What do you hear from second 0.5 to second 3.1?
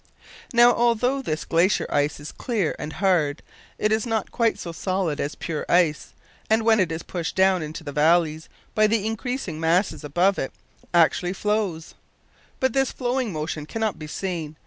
Now, although this glacier ice is clear and